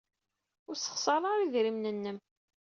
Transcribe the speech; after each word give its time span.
Ur 0.67 0.75
ssexṣar 0.77 1.21
ara 1.25 1.43
idrimen-nnem. 1.45 2.17